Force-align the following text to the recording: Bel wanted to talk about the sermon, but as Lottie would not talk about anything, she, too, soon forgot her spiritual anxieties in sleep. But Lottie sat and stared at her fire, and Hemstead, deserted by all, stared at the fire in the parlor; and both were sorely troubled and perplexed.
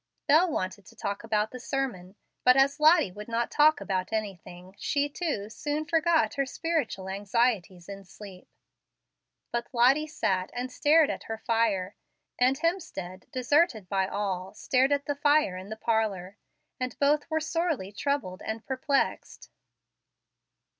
Bel 0.27 0.49
wanted 0.49 0.87
to 0.87 0.95
talk 0.95 1.23
about 1.23 1.51
the 1.51 1.59
sermon, 1.59 2.15
but 2.43 2.57
as 2.57 2.79
Lottie 2.79 3.11
would 3.11 3.27
not 3.27 3.51
talk 3.51 3.79
about 3.79 4.11
anything, 4.11 4.73
she, 4.79 5.07
too, 5.07 5.47
soon 5.47 5.85
forgot 5.85 6.33
her 6.33 6.45
spiritual 6.47 7.07
anxieties 7.07 7.87
in 7.87 8.03
sleep. 8.03 8.49
But 9.51 9.67
Lottie 9.71 10.07
sat 10.07 10.49
and 10.55 10.71
stared 10.71 11.11
at 11.11 11.25
her 11.25 11.37
fire, 11.37 11.93
and 12.39 12.57
Hemstead, 12.57 13.29
deserted 13.31 13.87
by 13.89 14.07
all, 14.07 14.55
stared 14.55 14.91
at 14.91 15.05
the 15.05 15.13
fire 15.13 15.55
in 15.55 15.69
the 15.69 15.77
parlor; 15.77 16.35
and 16.79 16.97
both 16.97 17.29
were 17.29 17.39
sorely 17.39 17.91
troubled 17.91 18.41
and 18.43 18.65
perplexed. 18.65 19.51